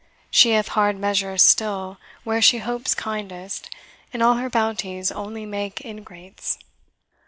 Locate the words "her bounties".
4.33-5.11